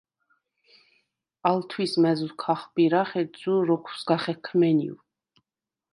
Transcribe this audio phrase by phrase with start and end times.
[1.49, 4.97] ალ თვის მაზუს ქახბირახ, ეჯზუ როქვ სგა ხექმენივ.